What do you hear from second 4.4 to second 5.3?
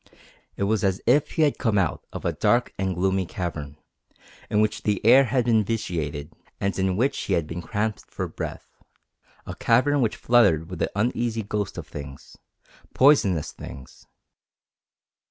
in which the air